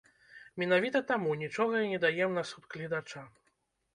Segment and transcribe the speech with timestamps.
[0.61, 3.23] Менавіта таму, нічога і не даем на суд гледача.